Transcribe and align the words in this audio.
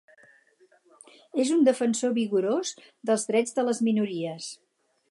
És 1.43 1.51
un 1.57 1.61
defensor 1.69 2.17
vigorós 2.17 2.73
dels 3.11 3.31
drets 3.33 3.61
de 3.61 3.69
les 3.71 3.85
minories. 3.91 4.53